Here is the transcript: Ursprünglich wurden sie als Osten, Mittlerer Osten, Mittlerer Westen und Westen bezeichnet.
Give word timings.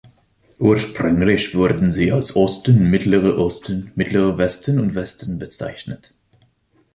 Ursprünglich 0.57 1.53
wurden 1.53 1.91
sie 1.91 2.11
als 2.11 2.35
Osten, 2.35 2.89
Mittlerer 2.89 3.37
Osten, 3.37 3.91
Mittlerer 3.93 4.35
Westen 4.39 4.79
und 4.79 4.95
Westen 4.95 5.37
bezeichnet. 5.37 6.15